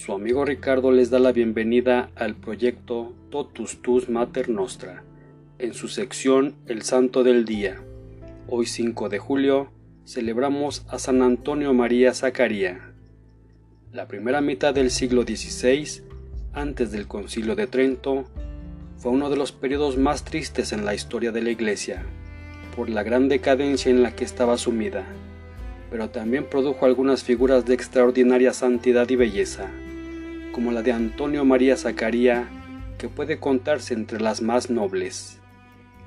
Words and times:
Su 0.00 0.14
amigo 0.14 0.46
Ricardo 0.46 0.92
les 0.92 1.10
da 1.10 1.18
la 1.18 1.30
bienvenida 1.30 2.08
al 2.14 2.34
proyecto 2.34 3.12
Totus 3.28 3.82
Tus 3.82 4.08
Mater 4.08 4.48
Nostra, 4.48 5.04
en 5.58 5.74
su 5.74 5.88
sección 5.88 6.54
El 6.64 6.80
Santo 6.80 7.22
del 7.22 7.44
Día. 7.44 7.82
Hoy 8.48 8.64
5 8.64 9.10
de 9.10 9.18
julio 9.18 9.70
celebramos 10.06 10.86
a 10.88 10.98
San 10.98 11.20
Antonio 11.20 11.74
María 11.74 12.14
Zacaría. 12.14 12.94
La 13.92 14.08
primera 14.08 14.40
mitad 14.40 14.72
del 14.72 14.90
siglo 14.90 15.24
XVI, 15.24 16.02
antes 16.54 16.92
del 16.92 17.06
Concilio 17.06 17.54
de 17.54 17.66
Trento, 17.66 18.24
fue 18.96 19.12
uno 19.12 19.28
de 19.28 19.36
los 19.36 19.52
periodos 19.52 19.98
más 19.98 20.24
tristes 20.24 20.72
en 20.72 20.86
la 20.86 20.94
historia 20.94 21.30
de 21.30 21.42
la 21.42 21.50
Iglesia, 21.50 22.06
por 22.74 22.88
la 22.88 23.02
gran 23.02 23.28
decadencia 23.28 23.90
en 23.90 24.02
la 24.02 24.16
que 24.16 24.24
estaba 24.24 24.56
sumida, 24.56 25.04
pero 25.90 26.08
también 26.08 26.48
produjo 26.48 26.86
algunas 26.86 27.22
figuras 27.22 27.66
de 27.66 27.74
extraordinaria 27.74 28.54
santidad 28.54 29.06
y 29.10 29.16
belleza 29.16 29.70
como 30.52 30.72
la 30.72 30.82
de 30.82 30.92
Antonio 30.92 31.44
María 31.44 31.76
Zacaría, 31.76 32.48
que 32.98 33.08
puede 33.08 33.38
contarse 33.38 33.94
entre 33.94 34.20
las 34.20 34.42
más 34.42 34.70
nobles. 34.70 35.38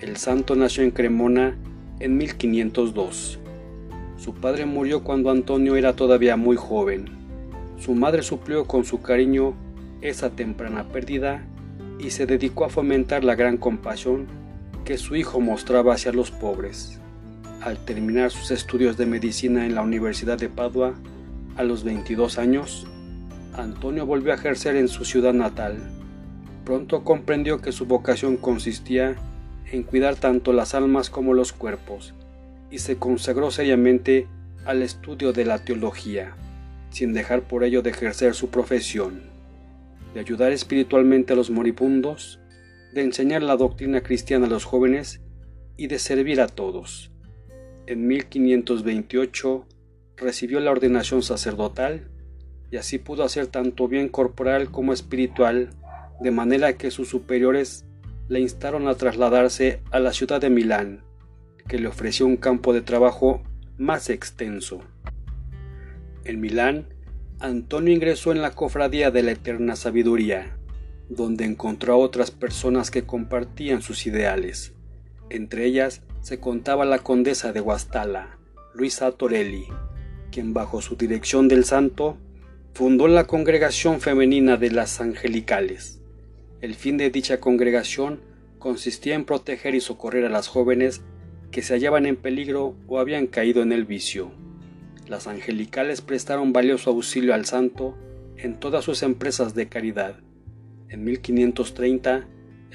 El 0.00 0.16
santo 0.16 0.56
nació 0.56 0.82
en 0.82 0.90
Cremona 0.90 1.56
en 2.00 2.16
1502. 2.16 3.38
Su 4.16 4.34
padre 4.34 4.66
murió 4.66 5.04
cuando 5.04 5.30
Antonio 5.30 5.76
era 5.76 5.94
todavía 5.94 6.36
muy 6.36 6.56
joven. 6.56 7.06
Su 7.78 7.94
madre 7.94 8.22
suplió 8.22 8.66
con 8.66 8.84
su 8.84 9.00
cariño 9.00 9.54
esa 10.00 10.30
temprana 10.30 10.88
pérdida 10.88 11.44
y 11.98 12.10
se 12.10 12.26
dedicó 12.26 12.64
a 12.64 12.70
fomentar 12.70 13.24
la 13.24 13.34
gran 13.34 13.56
compasión 13.56 14.26
que 14.84 14.98
su 14.98 15.16
hijo 15.16 15.40
mostraba 15.40 15.94
hacia 15.94 16.12
los 16.12 16.30
pobres. 16.30 16.98
Al 17.60 17.78
terminar 17.84 18.30
sus 18.30 18.50
estudios 18.50 18.96
de 18.96 19.06
medicina 19.06 19.66
en 19.66 19.74
la 19.74 19.82
Universidad 19.82 20.38
de 20.38 20.48
Padua, 20.48 20.94
a 21.56 21.62
los 21.62 21.84
22 21.84 22.38
años, 22.38 22.86
Antonio 23.54 24.06
volvió 24.06 24.32
a 24.32 24.36
ejercer 24.36 24.76
en 24.76 24.88
su 24.88 25.04
ciudad 25.04 25.34
natal. 25.34 25.76
Pronto 26.64 27.02
comprendió 27.02 27.60
que 27.60 27.72
su 27.72 27.86
vocación 27.86 28.36
consistía 28.36 29.16
en 29.72 29.82
cuidar 29.82 30.16
tanto 30.16 30.52
las 30.52 30.74
almas 30.74 31.10
como 31.10 31.34
los 31.34 31.52
cuerpos, 31.52 32.14
y 32.70 32.78
se 32.78 32.96
consagró 32.96 33.50
seriamente 33.50 34.28
al 34.64 34.82
estudio 34.82 35.32
de 35.32 35.44
la 35.44 35.64
teología, 35.64 36.36
sin 36.90 37.12
dejar 37.12 37.42
por 37.42 37.64
ello 37.64 37.82
de 37.82 37.90
ejercer 37.90 38.34
su 38.34 38.50
profesión, 38.50 39.22
de 40.14 40.20
ayudar 40.20 40.52
espiritualmente 40.52 41.32
a 41.32 41.36
los 41.36 41.50
moribundos, 41.50 42.40
de 42.94 43.02
enseñar 43.02 43.42
la 43.42 43.56
doctrina 43.56 44.02
cristiana 44.02 44.46
a 44.46 44.50
los 44.50 44.64
jóvenes 44.64 45.20
y 45.76 45.86
de 45.86 45.98
servir 45.98 46.40
a 46.40 46.48
todos. 46.48 47.10
En 47.86 48.06
1528 48.06 49.66
recibió 50.16 50.60
la 50.60 50.70
ordenación 50.70 51.22
sacerdotal 51.22 52.10
y 52.70 52.76
así 52.76 52.98
pudo 52.98 53.24
hacer 53.24 53.46
tanto 53.48 53.88
bien 53.88 54.08
corporal 54.08 54.70
como 54.70 54.92
espiritual, 54.92 55.70
de 56.20 56.30
manera 56.30 56.76
que 56.76 56.90
sus 56.90 57.08
superiores 57.08 57.84
le 58.28 58.40
instaron 58.40 58.86
a 58.86 58.94
trasladarse 58.94 59.80
a 59.90 59.98
la 59.98 60.12
ciudad 60.12 60.40
de 60.40 60.50
Milán, 60.50 61.02
que 61.66 61.78
le 61.78 61.88
ofreció 61.88 62.26
un 62.26 62.36
campo 62.36 62.72
de 62.72 62.80
trabajo 62.80 63.42
más 63.76 64.08
extenso. 64.08 64.80
En 66.24 66.40
Milán, 66.40 66.86
Antonio 67.40 67.92
ingresó 67.92 68.32
en 68.32 68.42
la 68.42 68.52
cofradía 68.52 69.10
de 69.10 69.22
la 69.22 69.32
Eterna 69.32 69.74
Sabiduría, 69.74 70.56
donde 71.08 71.44
encontró 71.44 71.94
a 71.94 71.96
otras 71.96 72.30
personas 72.30 72.90
que 72.90 73.04
compartían 73.04 73.82
sus 73.82 74.06
ideales. 74.06 74.74
Entre 75.28 75.64
ellas 75.64 76.02
se 76.20 76.38
contaba 76.38 76.84
la 76.84 76.98
condesa 76.98 77.52
de 77.52 77.60
Guastalla, 77.60 78.38
Luisa 78.74 79.10
Torelli, 79.12 79.66
quien 80.30 80.54
bajo 80.54 80.82
su 80.82 80.96
dirección 80.96 81.48
del 81.48 81.64
santo 81.64 82.18
fundó 82.72 83.08
la 83.08 83.26
Congregación 83.26 84.00
Femenina 84.00 84.56
de 84.56 84.70
las 84.70 85.00
Angelicales. 85.00 86.00
El 86.60 86.74
fin 86.74 86.96
de 86.96 87.10
dicha 87.10 87.40
congregación 87.40 88.20
consistía 88.58 89.14
en 89.14 89.24
proteger 89.24 89.74
y 89.74 89.80
socorrer 89.80 90.24
a 90.24 90.30
las 90.30 90.48
jóvenes 90.48 91.02
que 91.50 91.62
se 91.62 91.74
hallaban 91.74 92.06
en 92.06 92.16
peligro 92.16 92.76
o 92.86 92.98
habían 92.98 93.26
caído 93.26 93.62
en 93.62 93.72
el 93.72 93.84
vicio. 93.84 94.30
Las 95.08 95.26
angelicales 95.26 96.00
prestaron 96.00 96.52
valioso 96.52 96.90
auxilio 96.90 97.34
al 97.34 97.44
santo 97.44 97.98
en 98.36 98.60
todas 98.60 98.84
sus 98.84 99.02
empresas 99.02 99.54
de 99.54 99.68
caridad. 99.68 100.20
En 100.88 101.04
1530, 101.04 102.28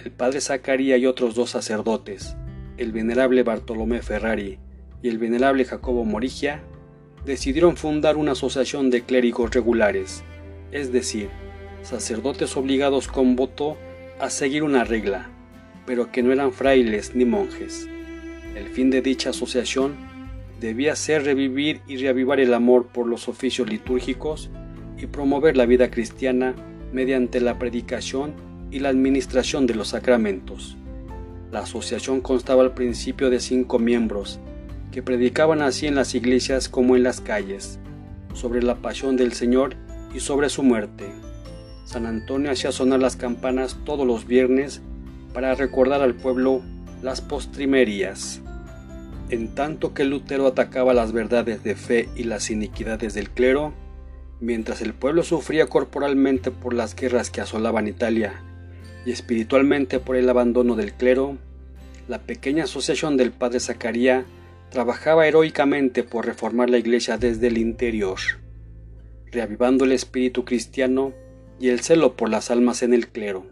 el 0.04 0.12
padre 0.12 0.42
Zacaría 0.42 0.98
y 0.98 1.06
otros 1.06 1.36
dos 1.36 1.52
sacerdotes, 1.52 2.36
el 2.78 2.92
venerable 2.92 3.44
Bartolomé 3.44 4.02
Ferrari 4.02 4.60
y 5.02 5.08
el 5.08 5.18
venerable 5.18 5.64
Jacobo 5.64 6.04
Morigia, 6.04 6.64
decidieron 7.26 7.76
fundar 7.76 8.18
una 8.18 8.34
asociación 8.34 8.90
de 8.90 9.02
clérigos 9.02 9.52
regulares, 9.52 10.24
es 10.72 10.92
decir, 10.92 11.30
sacerdotes 11.82 12.56
obligados 12.56 13.08
con 13.08 13.36
voto 13.36 13.78
a 14.20 14.30
seguir 14.30 14.64
una 14.64 14.84
regla, 14.84 15.30
pero 15.86 16.12
que 16.12 16.24
no 16.24 16.32
eran 16.32 16.52
frailes 16.52 17.16
ni 17.16 17.26
monjes. 17.26 17.88
El 18.56 18.68
fin 18.70 18.90
de 18.90 19.02
dicha 19.02 19.32
asociación 19.32 19.96
debía 20.60 20.96
ser 20.96 21.24
revivir 21.24 21.82
y 21.88 21.98
reavivar 21.98 22.40
el 22.40 22.54
amor 22.54 22.88
por 22.88 23.08
los 23.08 23.28
oficios 23.28 23.70
litúrgicos 23.70 24.50
y 24.98 25.08
promover 25.08 25.58
la 25.58 25.66
vida 25.66 25.92
cristiana 25.92 26.56
mediante 26.94 27.42
la 27.42 27.60
predicación 27.60 28.34
y 28.72 28.80
la 28.80 28.90
administración 28.90 29.68
de 29.68 29.76
los 29.76 29.90
sacramentos. 29.90 30.78
La 31.52 31.60
asociación 31.60 32.22
constaba 32.22 32.64
al 32.64 32.74
principio 32.74 33.30
de 33.30 33.40
cinco 33.40 33.80
miembros, 33.80 34.40
que 34.96 35.04
predicaban 35.04 35.62
así 35.62 35.88
en 35.88 35.96
las 35.96 36.16
iglesias 36.16 36.70
como 36.70 36.96
en 36.96 37.04
las 37.04 37.20
calles, 37.20 37.80
sobre 38.34 38.64
la 38.64 38.76
pasión 38.76 39.18
del 39.18 39.34
Señor 39.34 39.76
y 40.14 40.22
sobre 40.22 40.48
su 40.48 40.64
muerte. 40.64 41.12
San 41.84 42.06
Antonio 42.06 42.50
hacía 42.50 42.72
sonar 42.72 43.02
las 43.02 43.18
campanas 43.18 43.78
todos 43.84 44.08
los 44.08 44.26
viernes 44.26 44.82
para 45.34 45.54
recordar 45.54 46.02
al 46.02 46.16
pueblo 46.16 46.62
las 47.02 47.20
postrimerías. 47.20 48.40
En 49.30 49.54
tanto 49.54 49.94
que 49.94 50.06
Lutero 50.06 50.48
atacaba 50.48 50.94
las 50.94 51.12
verdades 51.12 51.62
de 51.62 51.76
fe 51.76 52.08
y 52.16 52.24
las 52.24 52.50
iniquidades 52.50 53.14
del 53.14 53.30
clero, 53.30 53.74
mientras 54.40 54.82
el 54.82 54.94
pueblo 54.94 55.24
sufría 55.24 55.68
corporalmente 55.68 56.52
por 56.52 56.74
las 56.74 56.96
guerras 56.96 57.30
que 57.30 57.42
asolaban 57.42 57.90
Italia 57.90 58.42
y 59.06 59.12
espiritualmente 59.12 60.00
por 60.00 60.16
el 60.16 60.30
abandono 60.30 60.78
del 60.78 60.94
clero, 60.94 61.38
la 62.08 62.20
pequeña 62.20 62.64
asociación 62.64 63.18
del 63.18 63.34
padre 63.34 63.60
Zacarías 63.60 64.24
trabajaba 64.76 65.26
heroicamente 65.26 66.04
por 66.04 66.26
reformar 66.26 66.70
la 66.70 66.78
iglesia 66.78 67.18
desde 67.18 67.48
el 67.48 67.58
interior, 67.58 68.20
reavivando 69.32 69.86
el 69.86 69.94
espíritu 69.94 70.44
cristiano 70.44 71.14
y 71.62 71.70
el 71.70 71.80
celo 71.80 72.18
por 72.18 72.30
las 72.30 72.52
almas 72.52 72.84
en 72.84 72.94
el 72.94 73.08
clero, 73.08 73.46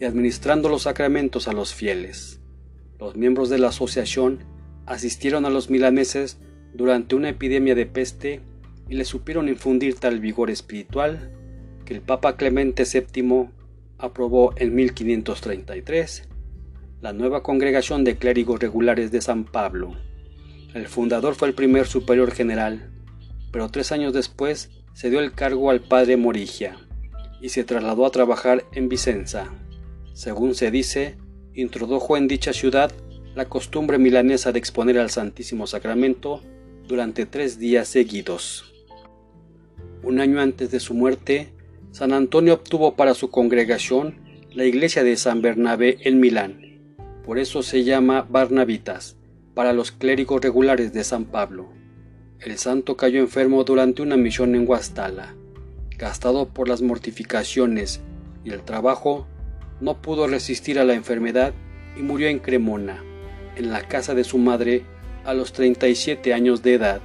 y 0.00 0.04
administrando 0.04 0.68
los 0.68 0.82
sacramentos 0.82 1.46
a 1.46 1.52
los 1.52 1.72
fieles. 1.72 2.40
Los 2.98 3.14
miembros 3.14 3.50
de 3.50 3.60
la 3.60 3.68
asociación 3.68 4.40
asistieron 4.84 5.46
a 5.46 5.50
los 5.50 5.70
milaneses 5.70 6.38
durante 6.74 7.14
una 7.14 7.28
epidemia 7.28 7.76
de 7.76 7.86
peste 7.86 8.40
y 8.88 8.96
le 8.96 9.04
supieron 9.04 9.48
infundir 9.48 9.94
tal 9.94 10.18
vigor 10.18 10.50
espiritual 10.50 11.30
que 11.84 11.94
el 11.94 12.00
Papa 12.00 12.36
Clemente 12.36 12.82
VII 12.82 13.46
aprobó 13.96 14.54
en 14.56 14.74
1533 14.74 16.28
la 17.00 17.12
nueva 17.12 17.44
congregación 17.44 18.02
de 18.02 18.16
clérigos 18.16 18.58
regulares 18.58 19.12
de 19.12 19.20
San 19.20 19.44
Pablo. 19.44 19.94
El 20.74 20.88
fundador 20.88 21.34
fue 21.34 21.48
el 21.48 21.54
primer 21.54 21.86
superior 21.86 22.30
general, 22.32 22.90
pero 23.50 23.68
tres 23.68 23.92
años 23.92 24.14
después 24.14 24.70
se 24.94 25.10
dio 25.10 25.20
el 25.20 25.32
cargo 25.32 25.70
al 25.70 25.82
padre 25.82 26.16
Morigia 26.16 26.78
y 27.42 27.50
se 27.50 27.64
trasladó 27.64 28.06
a 28.06 28.10
trabajar 28.10 28.64
en 28.72 28.88
Vicenza. 28.88 29.52
Según 30.14 30.54
se 30.54 30.70
dice, 30.70 31.16
introdujo 31.54 32.16
en 32.16 32.26
dicha 32.26 32.54
ciudad 32.54 32.90
la 33.34 33.48
costumbre 33.50 33.98
milanesa 33.98 34.52
de 34.52 34.58
exponer 34.58 34.98
al 34.98 35.10
Santísimo 35.10 35.66
Sacramento 35.66 36.40
durante 36.88 37.26
tres 37.26 37.58
días 37.58 37.88
seguidos. 37.88 38.72
Un 40.02 40.20
año 40.20 40.40
antes 40.40 40.70
de 40.70 40.80
su 40.80 40.94
muerte, 40.94 41.52
San 41.90 42.14
Antonio 42.14 42.54
obtuvo 42.54 42.96
para 42.96 43.12
su 43.12 43.30
congregación 43.30 44.20
la 44.52 44.64
iglesia 44.64 45.04
de 45.04 45.16
San 45.16 45.42
Bernabé 45.42 45.98
en 46.00 46.18
Milán. 46.18 46.96
Por 47.24 47.38
eso 47.38 47.62
se 47.62 47.84
llama 47.84 48.26
Barnabitas, 48.28 49.16
para 49.54 49.72
los 49.72 49.92
clérigos 49.92 50.40
regulares 50.40 50.92
de 50.92 51.04
San 51.04 51.24
Pablo. 51.26 51.68
El 52.40 52.58
santo 52.58 52.96
cayó 52.96 53.20
enfermo 53.20 53.64
durante 53.64 54.02
una 54.02 54.16
misión 54.16 54.54
en 54.54 54.64
Guastalla. 54.64 55.34
Gastado 55.98 56.48
por 56.48 56.68
las 56.68 56.82
mortificaciones 56.82 58.00
y 58.44 58.50
el 58.50 58.62
trabajo, 58.62 59.26
no 59.80 60.00
pudo 60.00 60.26
resistir 60.26 60.78
a 60.78 60.84
la 60.84 60.94
enfermedad 60.94 61.52
y 61.96 62.02
murió 62.02 62.28
en 62.28 62.38
Cremona, 62.38 63.02
en 63.56 63.70
la 63.70 63.86
casa 63.86 64.14
de 64.14 64.24
su 64.24 64.38
madre, 64.38 64.84
a 65.24 65.34
los 65.34 65.52
37 65.52 66.34
años 66.34 66.62
de 66.62 66.74
edad. 66.74 67.00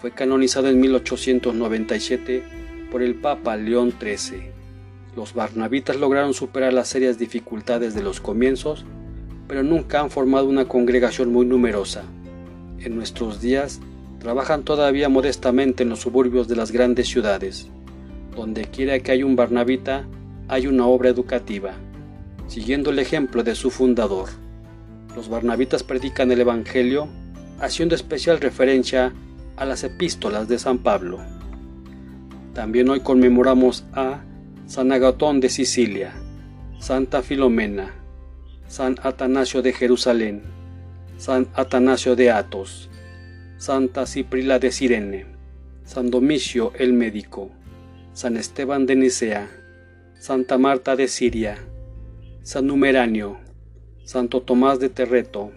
Fue 0.00 0.10
canonizado 0.10 0.68
en 0.68 0.80
1897 0.80 2.42
por 2.90 3.02
el 3.02 3.14
Papa 3.14 3.56
León 3.56 3.94
XIII. 3.98 4.50
Los 5.16 5.32
barnabitas 5.32 5.96
lograron 5.96 6.34
superar 6.34 6.72
las 6.72 6.88
serias 6.88 7.18
dificultades 7.18 7.94
de 7.94 8.02
los 8.02 8.20
comienzos 8.20 8.84
pero 9.48 9.62
nunca 9.62 10.00
han 10.00 10.10
formado 10.10 10.48
una 10.48 10.66
congregación 10.66 11.32
muy 11.32 11.46
numerosa. 11.46 12.04
En 12.78 12.96
nuestros 12.96 13.40
días 13.40 13.80
trabajan 14.18 14.62
todavía 14.62 15.08
modestamente 15.08 15.82
en 15.82 15.88
los 15.88 16.00
suburbios 16.00 16.48
de 16.48 16.56
las 16.56 16.72
grandes 16.72 17.08
ciudades. 17.08 17.68
Donde 18.34 18.64
quiera 18.64 18.98
que 19.00 19.12
hay 19.12 19.22
un 19.22 19.36
barnabita, 19.36 20.06
hay 20.48 20.66
una 20.66 20.86
obra 20.86 21.10
educativa, 21.10 21.72
siguiendo 22.46 22.90
el 22.90 22.98
ejemplo 22.98 23.42
de 23.42 23.54
su 23.54 23.70
fundador. 23.70 24.28
Los 25.14 25.28
barnabitas 25.28 25.82
predican 25.82 26.30
el 26.30 26.40
Evangelio 26.40 27.08
haciendo 27.60 27.94
especial 27.94 28.40
referencia 28.40 29.12
a 29.56 29.64
las 29.64 29.84
epístolas 29.84 30.48
de 30.48 30.58
San 30.58 30.78
Pablo. 30.78 31.20
También 32.54 32.88
hoy 32.88 33.00
conmemoramos 33.00 33.84
a 33.92 34.22
San 34.66 34.92
Agatón 34.92 35.40
de 35.40 35.48
Sicilia, 35.48 36.12
Santa 36.78 37.22
Filomena, 37.22 37.92
San 38.72 38.96
Atanasio 39.02 39.60
de 39.60 39.74
Jerusalén, 39.74 40.40
San 41.18 41.46
Atanasio 41.52 42.16
de 42.16 42.30
Atos, 42.30 42.88
Santa 43.58 44.06
Ciprila 44.06 44.58
de 44.58 44.72
Cirene, 44.72 45.26
San 45.84 46.10
Domicio 46.10 46.72
el 46.78 46.94
Médico, 46.94 47.50
San 48.14 48.38
Esteban 48.38 48.86
de 48.86 48.96
Nicea, 48.96 49.50
Santa 50.18 50.56
Marta 50.56 50.96
de 50.96 51.06
Siria, 51.08 51.58
San 52.44 52.66
Numeranio, 52.66 53.36
Santo 54.04 54.40
Tomás 54.40 54.80
de 54.80 54.88
Terreto, 54.88 55.52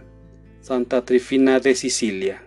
Santa 0.59 1.05
Trifina 1.05 1.61
de 1.61 1.73
Sicilia. 1.73 2.44